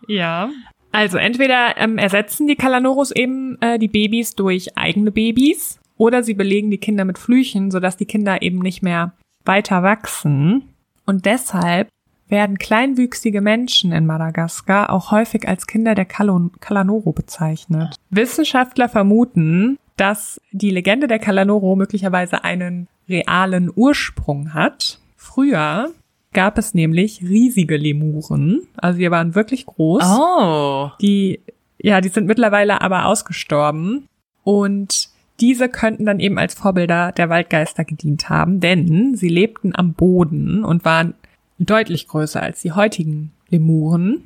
[0.08, 0.49] Ja.
[0.93, 6.36] Also entweder ähm, ersetzen die Kalanoros eben äh, die Babys durch eigene Babys oder sie
[6.36, 10.69] belegen die Kinder mit Flüchen, sodass die Kinder eben nicht mehr weiter wachsen.
[11.06, 11.89] Und deshalb
[12.29, 17.95] werden kleinwüchsige Menschen in Madagaskar auch häufig als Kinder der Kalon Kalanoro bezeichnet.
[18.12, 24.99] Wissenschaftler vermuten, dass die Legende der Kalanoro möglicherweise einen realen Ursprung hat.
[25.17, 25.91] Früher
[26.34, 30.04] gab es nämlich riesige Lemuren, also die waren wirklich groß.
[30.06, 30.91] Oh.
[31.02, 31.39] Die,
[31.80, 34.08] ja, die sind mittlerweile aber ausgestorben
[34.43, 39.93] und diese könnten dann eben als Vorbilder der Waldgeister gedient haben, denn sie lebten am
[39.93, 41.15] Boden und waren
[41.60, 44.26] deutlich größer als die heutigen Lemuren.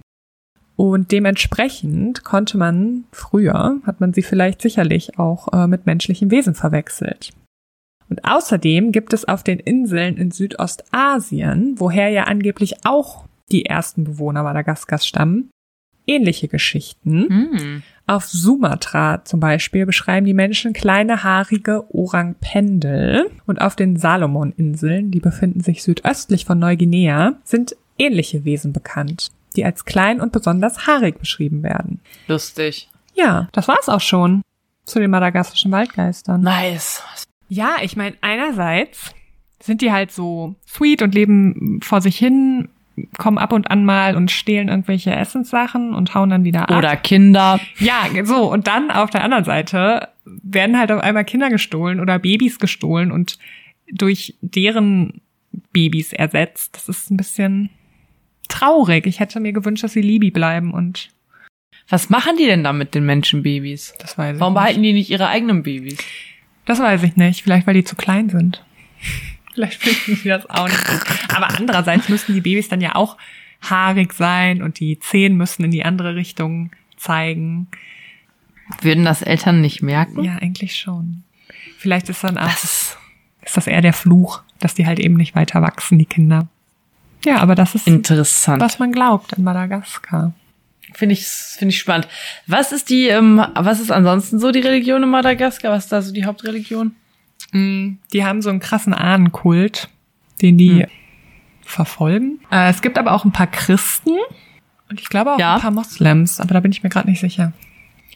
[0.75, 6.53] Und dementsprechend konnte man früher, hat man sie vielleicht sicherlich auch äh, mit menschlichen Wesen
[6.53, 7.31] verwechselt.
[8.09, 14.03] Und außerdem gibt es auf den Inseln in Südostasien, woher ja angeblich auch die ersten
[14.03, 15.49] Bewohner Madagaskars stammen,
[16.05, 17.27] ähnliche Geschichten.
[17.29, 17.83] Hm.
[18.05, 25.19] Auf Sumatra zum Beispiel beschreiben die Menschen kleine haarige Orang-Pendel und auf den Salomon-Inseln, die
[25.19, 31.19] befinden sich südöstlich von Neuguinea, sind ähnliche Wesen bekannt, die als klein und besonders haarig
[31.19, 31.99] beschrieben werden.
[32.27, 32.89] Lustig.
[33.13, 34.41] Ja, das war's auch schon
[34.85, 36.41] zu den madagassischen Waldgeistern.
[36.41, 37.03] Nice.
[37.49, 39.13] Ja, ich meine, einerseits
[39.61, 42.69] sind die halt so sweet und leben vor sich hin,
[43.17, 46.77] kommen ab und an mal und stehlen irgendwelche Essenssachen und hauen dann wieder ab.
[46.77, 47.59] Oder Kinder.
[47.79, 48.51] Ja, so.
[48.51, 53.11] Und dann auf der anderen Seite werden halt auf einmal Kinder gestohlen oder Babys gestohlen
[53.11, 53.37] und
[53.91, 55.21] durch deren
[55.73, 56.75] Babys ersetzt.
[56.75, 57.69] Das ist ein bisschen
[58.49, 59.05] traurig.
[59.07, 61.09] Ich hätte mir gewünscht, dass sie Libi bleiben und
[61.89, 63.93] Was machen die denn da mit den Menschenbabys?
[63.99, 64.59] das weiß ich Warum nicht.
[64.61, 65.97] behalten die nicht ihre eigenen Babys?
[66.67, 67.41] Das weiß ich nicht.
[67.43, 68.63] Vielleicht, weil die zu klein sind.
[69.53, 71.01] Vielleicht finden sie das auch nicht gut.
[71.35, 73.17] Aber andererseits müssen die Babys dann ja auch
[73.61, 77.67] haarig sein und die Zehen müssen in die andere Richtung zeigen.
[78.81, 80.23] Würden das Eltern nicht merken?
[80.23, 81.23] Ja, eigentlich schon.
[81.79, 82.97] Vielleicht ist dann auch, Das ist
[83.47, 86.47] ist das eher der Fluch, dass die halt eben nicht weiter wachsen, die Kinder.
[87.25, 88.61] Ja, aber das ist, interessant.
[88.61, 90.33] was man glaubt in Madagaskar.
[90.93, 92.07] Finde ich, finde ich spannend.
[92.47, 95.71] Was ist die, ähm, was ist ansonsten so die Religion in Madagaskar?
[95.71, 96.95] Was ist da so die Hauptreligion?
[97.51, 99.89] Mm, Die haben so einen krassen Ahnenkult,
[100.41, 100.89] den die Hm.
[101.63, 102.39] verfolgen.
[102.51, 104.15] Äh, es gibt aber auch ein paar Christen
[104.89, 105.55] und ich glaube auch Ja.
[105.55, 107.51] ein paar Moslems, aber da bin ich mir gerade nicht sicher.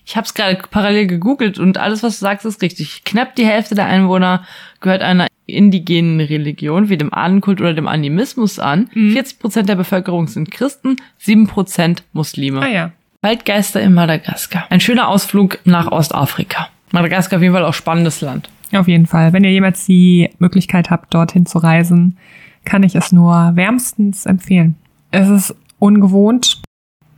[0.06, 3.04] Ich habe es gerade parallel gegoogelt und alles, was du sagst, ist richtig.
[3.04, 4.46] Knapp die Hälfte der Einwohner
[4.80, 8.90] gehört einer indigenen Religion, wie dem Ahnenkult oder dem Animismus an.
[8.94, 12.62] 40 Prozent der Bevölkerung sind Christen, 7 Prozent Muslime.
[12.62, 12.92] Ah ja.
[13.22, 14.66] Waldgeister in Madagaskar.
[14.70, 16.70] Ein schöner Ausflug nach Ostafrika.
[16.92, 18.50] Madagaskar auf jeden Fall auch spannendes Land.
[18.74, 19.34] Auf jeden Fall.
[19.34, 22.18] Wenn ihr jemals die Möglichkeit habt, dorthin zu reisen,
[22.66, 24.76] kann ich es nur wärmstens empfehlen.
[25.12, 26.62] Es ist ungewohnt.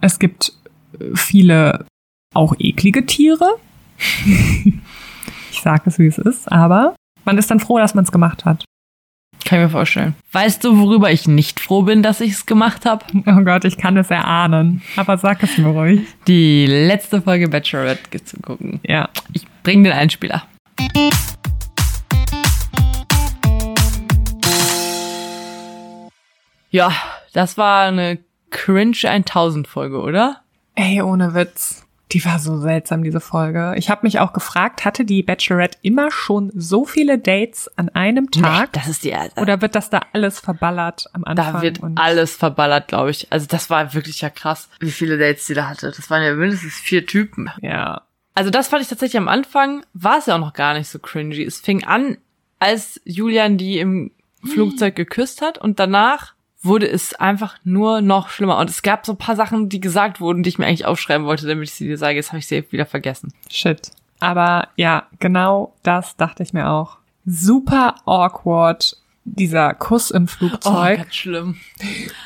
[0.01, 0.53] Es gibt
[0.99, 1.85] äh, viele
[2.33, 3.57] auch eklige Tiere.
[5.51, 8.45] ich sage es, wie es ist, aber man ist dann froh, dass man es gemacht
[8.45, 8.65] hat.
[9.45, 10.15] Kann ich mir vorstellen.
[10.31, 13.05] Weißt du, worüber ich nicht froh bin, dass ich es gemacht habe?
[13.25, 14.81] Oh Gott, ich kann es erahnen.
[14.95, 16.01] Aber sag es mir ruhig.
[16.27, 18.79] Die letzte Folge Bachelorette zu gucken.
[18.87, 19.09] Ja.
[19.33, 20.43] Ich bring den Einspieler.
[26.69, 26.91] Ja,
[27.33, 30.41] das war eine Cringe 1000 Folge, oder?
[30.75, 31.85] Ey, ohne Witz.
[32.11, 33.73] Die war so seltsam, diese Folge.
[33.75, 38.29] Ich habe mich auch gefragt, hatte die Bachelorette immer schon so viele Dates an einem
[38.29, 38.69] Tag?
[38.73, 41.53] Nee, das ist die Oder wird das da alles verballert am Anfang?
[41.53, 43.31] da wird alles verballert, glaube ich.
[43.31, 45.91] Also das war wirklich ja krass, wie viele Dates die da hatte.
[45.95, 47.49] Das waren ja mindestens vier Typen.
[47.61, 48.01] ja.
[48.35, 50.97] Also das fand ich tatsächlich am Anfang, war es ja auch noch gar nicht so
[50.97, 51.43] cringy.
[51.43, 52.17] Es fing an,
[52.57, 54.09] als Julian die im
[54.43, 56.33] Flugzeug geküsst hat und danach
[56.63, 58.57] wurde es einfach nur noch schlimmer.
[58.57, 61.27] Und es gab so ein paar Sachen, die gesagt wurden, die ich mir eigentlich aufschreiben
[61.27, 62.15] wollte, damit ich sie dir sage.
[62.15, 63.33] Jetzt habe ich sie wieder vergessen.
[63.49, 63.91] Shit.
[64.19, 66.97] Aber ja, genau das dachte ich mir auch.
[67.25, 70.97] Super awkward, dieser Kuss im Oh, Flugzeug.
[70.97, 71.57] ganz schlimm.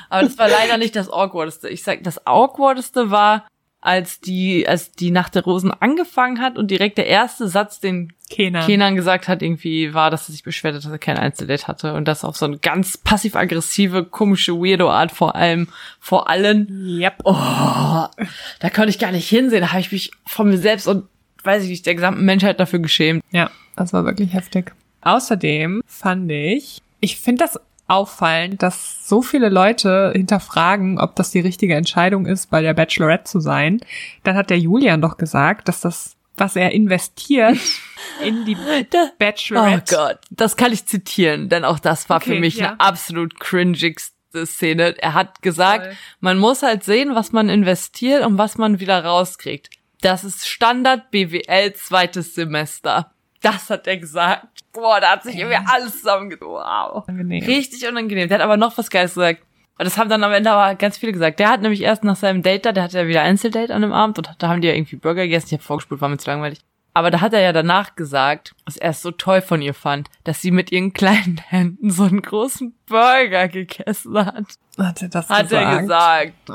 [0.09, 1.69] Aber das war leider nicht das Awkwardeste.
[1.69, 3.47] Ich sag, das Awkwardeste war,
[3.79, 8.13] als die, als die Nacht der Rosen angefangen hat und direkt der erste Satz, den
[8.29, 8.65] Kenan.
[8.65, 11.93] Kenan gesagt hat, irgendwie war, dass er sich beschwert hat, dass er kein Einzeldate hatte
[11.93, 16.67] und das auf so eine ganz passiv-aggressive, komische, weirdo Art vor allem, vor allen.
[16.99, 17.21] Yep.
[17.23, 19.61] Oh, da konnte ich gar nicht hinsehen.
[19.61, 21.05] Da habe ich mich von mir selbst und,
[21.43, 23.23] weiß ich nicht, der gesamten Menschheit dafür geschämt.
[23.31, 24.73] Ja, das war wirklich heftig.
[25.01, 31.39] Außerdem fand ich, ich finde das auffallend, dass so viele Leute hinterfragen, ob das die
[31.39, 33.79] richtige Entscheidung ist, bei der Bachelorette zu sein.
[34.23, 37.57] Dann hat der Julian doch gesagt, dass das, was er investiert
[38.23, 38.55] in die
[38.89, 39.95] Da- Oh Bachelorette.
[39.95, 42.69] Gott, das kann ich zitieren, denn auch das war für Okay, mich ja.
[42.71, 44.95] eine absolut cringigste Szene.
[45.01, 45.95] Er hat gesagt, Voll.
[46.19, 49.69] man muss halt sehen, was man investiert und was man wieder rauskriegt.
[50.01, 53.11] Das ist Standard BWL zweites Semester.
[53.41, 54.47] Das hat er gesagt.
[54.73, 56.53] Boah, da hat sich irgendwie alles zusammengezogen.
[56.53, 57.07] Wow.
[57.07, 57.43] Angenehm.
[57.43, 58.27] Richtig unangenehm.
[58.27, 59.43] Der hat aber noch was Geiles gesagt.
[59.77, 61.39] Und das haben dann am Ende aber ganz viele gesagt.
[61.39, 63.93] Der hat nämlich erst nach seinem Date da, der hatte ja wieder Einzeldate an dem
[63.93, 65.47] Abend und da haben die ja irgendwie Burger gegessen.
[65.47, 66.59] Ich habe vorgespult, war mir zu langweilig.
[66.97, 70.09] Aber da hat er ja danach gesagt, dass er es so toll von ihr fand,
[70.23, 74.45] dass sie mit ihren kleinen Händen so einen großen Burger gegessen hat.
[74.79, 75.53] Hat er das Hat gesagt?
[75.53, 76.33] er gesagt.
[76.49, 76.53] Oh.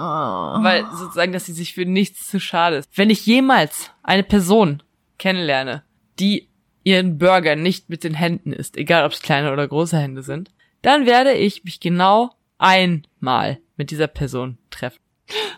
[0.65, 2.91] Weil sozusagen, dass sie sich für nichts zu schade ist.
[2.99, 4.83] Wenn ich jemals eine Person
[5.19, 5.85] kennenlerne,
[6.19, 6.49] die
[6.85, 10.51] ihren Burger nicht mit den Händen isst, egal ob es kleine oder große Hände sind,
[10.83, 14.99] dann werde ich mich genau einmal mit dieser Person treffen.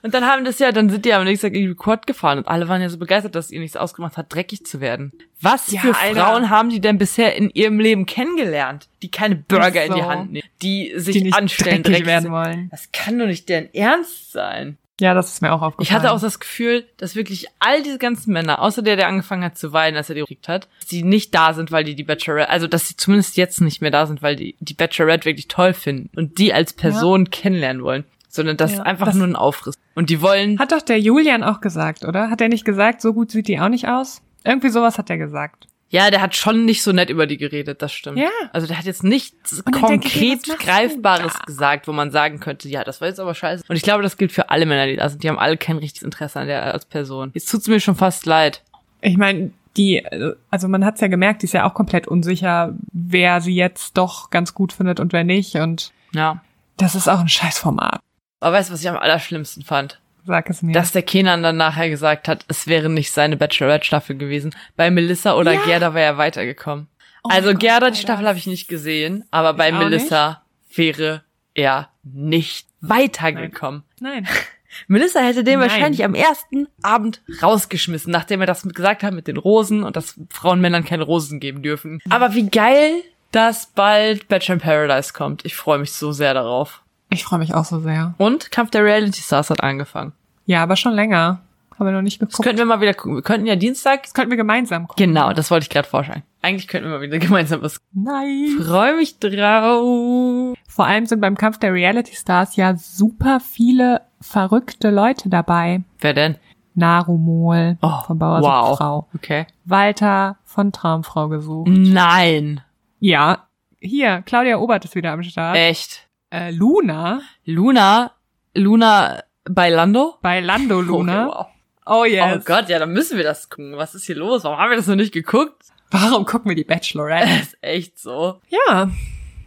[0.03, 2.47] Und dann haben das ja, dann sind die am nächsten Tag irgendwie Quad gefahren und
[2.47, 5.13] alle waren ja so begeistert, dass es ihr nichts ausgemacht hat, dreckig zu werden.
[5.41, 6.21] Was Ja, für Alter.
[6.21, 10.01] Frauen haben die denn bisher in ihrem Leben kennengelernt, die keine Burger Ist in die
[10.01, 10.07] so.
[10.09, 12.69] Hand nehmen, die sich die nicht anstellen, dreckig dreckig werden wollen.
[12.71, 14.77] Das kann doch nicht deren Ernst sein.
[15.01, 15.83] Ja, das ist mir auch aufgefallen.
[15.85, 19.43] Ich hatte auch das Gefühl, dass wirklich all diese ganzen Männer, außer der, der angefangen
[19.43, 21.97] hat zu weinen, als er die gekriegt hat, dass die nicht da sind, weil die
[21.97, 25.25] die Bachelorette, also dass sie zumindest jetzt nicht mehr da sind, weil die die Bachelorette
[25.25, 29.17] wirklich toll finden und die als Person kennenlernen wollen, sondern das Ja, ist einfach das-
[29.17, 29.75] nur ein Aufriss.
[29.97, 32.31] Und die wollen, Hat doch der Julian auch gesagt, oder?
[32.31, 34.23] Hat er nicht gesagt, so gut sieht die auch nicht aus?
[34.45, 35.67] Irgendwie sowas hat er gesagt.
[35.95, 38.19] Ja, der hat schon nicht so nett über die geredet, das stimmt.
[38.19, 38.29] Ja.
[38.53, 42.83] Also der hat jetzt nichts ich konkret du Greifbares gesagt, wo man sagen könnte, ja,
[42.83, 43.63] das war jetzt aber scheiße.
[43.69, 45.23] Und ich glaube, das gilt für alle Männer, die da sind.
[45.23, 47.31] Die haben alle kein richtiges Interesse an der als Person.
[47.33, 48.65] Jetzt tut's mir schon fast leid.
[49.03, 50.05] Ich meine, die,
[50.51, 54.31] also man hat's ja gemerkt, die ist ja auch komplett unsicher, wer sie jetzt doch
[54.31, 55.55] ganz gut findet und wer nicht.
[55.55, 56.43] Und Ja.
[56.77, 58.01] das ist auch ein Scheißformat.
[58.41, 60.01] Aber weißt du, was ich am allerschlimmsten fand?
[60.27, 60.73] Sag es mir.
[60.73, 64.55] Dass der Kenan dann nachher gesagt hat, es wäre nicht seine Bachelorette-Staffel gewesen.
[64.77, 65.65] Bei Melissa oder Ja.
[65.65, 66.89] Gerda wäre er weitergekommen.
[67.23, 68.01] Oh also Gott, Gerda, die.
[68.01, 70.43] Staffel habe ich nicht gesehen, aber bei Ich auch Melissa
[70.75, 71.23] wäre
[71.55, 73.83] er nicht weitergekommen.
[74.01, 74.27] Nein.
[74.89, 75.71] Melissa hätte den Nein.
[75.71, 80.19] wahrscheinlich am ersten Abend rausgeschmissen, nachdem er das gesagt hat mit den Rosen und dass
[80.31, 82.01] Frauen Männern keine Rosen geben dürfen.
[82.11, 85.45] Aber wie geil, dass bald Bachelor in Paradise kommt.
[85.45, 86.83] Ich freue mich so sehr darauf.
[87.15, 88.15] Ich freue mich auch so sehr.
[88.19, 90.13] Und Kampf der Reality Stars hat angefangen.
[90.47, 91.41] Ja, aber schon länger.
[91.79, 92.45] Haben wir noch nicht Das geguckt.
[92.45, 93.17] könnten wir mal wieder gucken.
[93.17, 94.05] Wir könnten ja Dienstag.
[94.05, 95.07] Das könnten wir gemeinsam gucken.
[95.07, 96.23] Genau, das wollte ich gerade vorschlagen.
[96.43, 97.79] Eigentlich könnten wir mal wieder gemeinsam was.
[97.93, 98.61] Nein.
[98.63, 100.57] Freue mich drauf.
[100.69, 105.83] Vor allem sind beim Kampf der Reality Stars ja super viele verrückte Leute dabei.
[106.01, 106.37] Wer denn?
[106.77, 108.77] Narumol Oh, von Bauer wow.
[108.79, 109.09] Frau.
[109.15, 109.47] Okay.
[109.65, 111.69] Walter von Traumfrau gesucht.
[111.71, 112.61] Nein.
[113.01, 113.47] Ja.
[113.81, 115.57] Hier, Claudia Obert ist wieder am Start.
[115.57, 116.09] Echt.
[116.35, 118.11] Äh, Luna Luna.
[118.55, 120.19] Luna bei Lando?
[120.21, 121.29] bei Lando Luna.
[121.29, 121.47] Oh, wow.
[121.87, 122.37] Oh yes.
[122.37, 123.77] oh Gott, ja, dann müssen wir das gucken.
[123.77, 124.43] Was ist hier los?
[124.43, 125.63] Warum haben wir das noch nicht geguckt?
[125.91, 127.29] Warum gucken wir die Bachelorette?
[127.29, 128.41] Das ist echt so.
[128.49, 128.91] ja.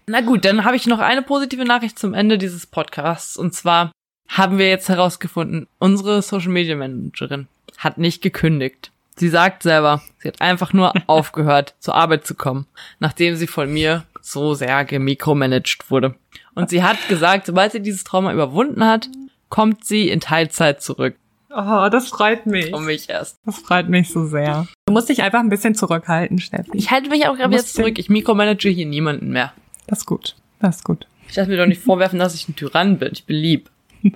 [0.09, 3.35] Na gut, dann habe ich noch eine positive Nachricht zum Ende dieses Podcasts.
[3.35, 3.91] Und zwar
[4.29, 7.47] haben wir jetzt herausgefunden, unsere Social Media Managerin
[7.77, 8.91] hat nicht gekündigt.
[9.17, 12.67] Sie sagt selber, sie hat einfach nur aufgehört, zur Arbeit zu kommen,
[12.99, 16.15] nachdem sie von mir so sehr gemikromanagt wurde.
[16.57, 19.09] Und sie hat gesagt, sobald sie dieses Trauma überwunden hat,
[19.49, 21.15] kommt sie in Teilzeit zurück.
[21.49, 22.73] Oh, das freut mich.
[22.73, 23.37] Um mich erst.
[23.45, 24.67] Das freut mich so sehr.
[24.85, 26.71] Du musst dich einfach ein bisschen zurückhalten, Steffi.
[26.73, 27.97] Ich halte mich auch gerade jetzt zurück.
[27.99, 29.53] Ich mikromanage hier niemanden mehr.
[29.87, 30.35] Das ist gut.
[30.59, 31.07] Das ist gut.
[31.29, 33.09] Ich lasse mir doch nicht vorwerfen, dass ich ein Tyrann bin.
[33.13, 33.69] Ich bin lieb.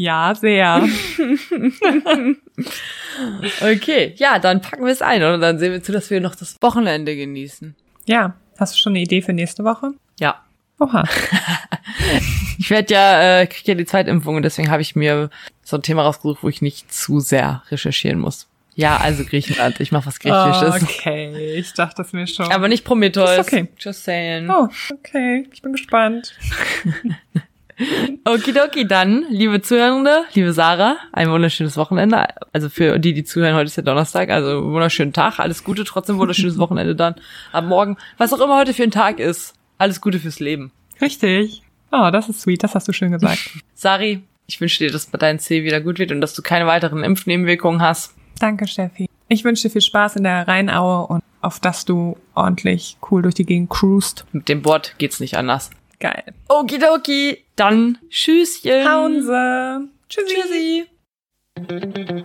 [0.00, 0.86] Ja, sehr.
[3.60, 6.36] Okay, ja, dann packen wir es ein und dann sehen wir zu, dass wir noch
[6.36, 7.74] das Wochenende genießen.
[8.06, 8.34] ja.
[8.58, 9.92] Hast du schon eine Idee für nächste Woche?
[10.18, 10.40] Ja.
[10.78, 11.04] Oha.
[12.58, 15.30] Ich werde ja, äh, krieg ja die Zweitimpfung und deswegen habe ich mir
[15.62, 18.48] so ein Thema rausgesucht, wo ich nicht zu sehr recherchieren muss.
[18.74, 19.80] Ja, also Griechenland.
[19.80, 20.82] Ich mache was Griechisches.
[20.98, 22.50] Okay, ich dachte es mir schon.
[22.52, 23.30] Aber nicht Prometheus.
[23.30, 23.68] Ist okay.
[23.78, 24.50] Just saying.
[24.50, 25.48] oh, okay.
[25.52, 26.34] Ich bin gespannt.
[28.24, 32.26] Okidoki, dann, liebe Zuhörende, liebe Sarah, ein wunderschönes Wochenende.
[32.52, 36.18] Also für die, die zuhören, heute ist ja Donnerstag, also wunderschönen Tag, alles Gute, trotzdem
[36.18, 37.14] wunderschönes Wochenende dann.
[37.52, 40.72] Ab morgen, was auch immer heute für ein Tag ist, alles Gute fürs Leben.
[41.00, 41.62] Richtig.
[41.90, 42.62] Oh, das ist sweet.
[42.62, 43.50] Das hast du schön gesagt.
[43.74, 46.66] Sari, ich wünsche dir, dass bei deinem C wieder gut wird und dass du keine
[46.66, 48.14] weiteren Impfnebenwirkungen hast.
[48.38, 49.08] Danke, Steffi.
[49.28, 53.34] Ich wünsche dir viel Spaß in der Rheinaue und auf dass du ordentlich cool durch
[53.34, 54.24] die Gegend cruist.
[54.32, 55.70] Mit dem Board geht's nicht anders.
[56.00, 56.24] Geil.
[56.48, 58.88] Okidoki, dann Tschüsschen.
[58.88, 59.88] Hause.
[60.08, 60.86] Tschüssi.
[61.56, 62.24] Tschüssi.